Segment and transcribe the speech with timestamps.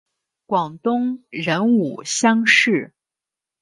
[0.47, 2.95] 广东壬午乡试。